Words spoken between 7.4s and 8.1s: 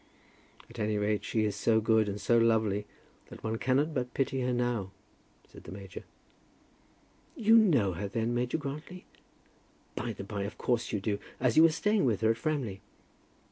know her,